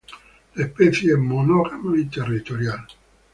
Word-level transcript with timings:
La 0.55 0.65
especie 0.65 1.11
es 1.11 1.19
monógama 1.19 1.95
y 1.95 2.05
territorial. 2.07 2.87